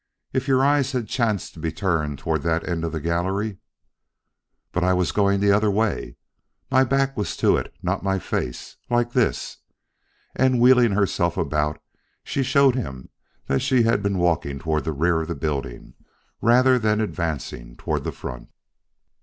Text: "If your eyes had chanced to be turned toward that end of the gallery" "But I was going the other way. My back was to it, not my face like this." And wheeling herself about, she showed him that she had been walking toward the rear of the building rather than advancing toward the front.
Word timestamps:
"If 0.33 0.47
your 0.47 0.65
eyes 0.65 0.93
had 0.93 1.07
chanced 1.07 1.53
to 1.53 1.59
be 1.59 1.71
turned 1.71 2.17
toward 2.17 2.41
that 2.41 2.67
end 2.67 2.83
of 2.83 2.91
the 2.91 2.99
gallery" 2.99 3.59
"But 4.73 4.83
I 4.83 4.93
was 4.93 5.11
going 5.11 5.39
the 5.39 5.51
other 5.51 5.69
way. 5.69 6.17
My 6.71 6.83
back 6.83 7.15
was 7.15 7.37
to 7.37 7.55
it, 7.57 7.71
not 7.83 8.01
my 8.01 8.17
face 8.17 8.77
like 8.89 9.13
this." 9.13 9.57
And 10.35 10.59
wheeling 10.59 10.93
herself 10.93 11.37
about, 11.37 11.79
she 12.23 12.41
showed 12.41 12.73
him 12.73 13.09
that 13.45 13.59
she 13.61 13.83
had 13.83 14.01
been 14.01 14.17
walking 14.17 14.57
toward 14.57 14.85
the 14.85 14.91
rear 14.91 15.21
of 15.21 15.27
the 15.27 15.35
building 15.35 15.93
rather 16.41 16.79
than 16.79 16.99
advancing 16.99 17.75
toward 17.75 18.03
the 18.03 18.11
front. 18.11 18.49